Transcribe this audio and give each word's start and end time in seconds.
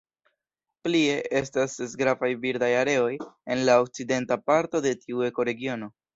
Plie, 0.87 1.17
estas 1.39 1.75
ses 1.81 1.93
Gravaj 2.03 2.31
birdaj 2.47 2.71
areoj 2.79 3.13
en 3.27 3.63
la 3.69 3.77
okcidenta 3.85 4.41
parto 4.49 4.85
de 4.89 4.97
tiu 5.05 5.25
ekoregiono. 5.31 5.93